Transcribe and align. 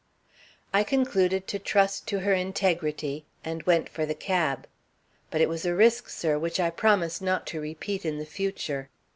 "I 0.73 0.83
concluded 0.83 1.45
to 1.45 1.59
trust 1.59 2.07
to 2.07 2.21
her 2.21 2.33
integrity, 2.33 3.23
and 3.45 3.61
went 3.67 3.87
for 3.87 4.03
the 4.03 4.15
cab. 4.15 4.65
But 5.29 5.41
it 5.41 5.47
was 5.47 5.63
a 5.63 5.75
risk, 5.75 6.09
sir, 6.09 6.39
which 6.39 6.59
I 6.59 6.71
promise 6.71 7.21
not 7.21 7.45
to 7.53 7.61
repeat 7.61 8.03
in 8.03 8.17
the 8.17 8.25
future. 8.25 8.89